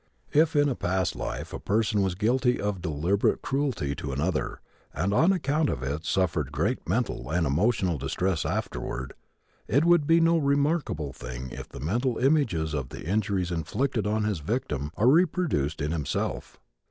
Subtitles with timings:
[0.33, 4.59] If in a past life a person was guilty of deliberate cruelty to another,
[4.95, 9.13] and on account of it suffered great mental and emotional distress afterward,
[9.67, 14.23] it would be no remarkable thing if the mental images of the injuries inflicted on
[14.23, 16.59] his victim are reproduced in himself.